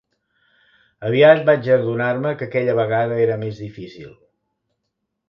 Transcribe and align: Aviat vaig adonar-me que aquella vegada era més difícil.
Aviat 1.09 1.41
vaig 1.49 1.69
adonar-me 1.75 2.31
que 2.39 2.47
aquella 2.47 2.75
vegada 2.79 3.21
era 3.27 3.37
més 3.45 3.61
difícil. 3.65 4.09